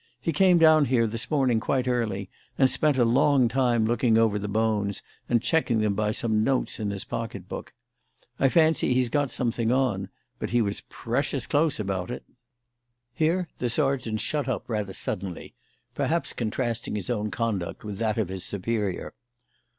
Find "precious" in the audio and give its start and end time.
10.89-11.45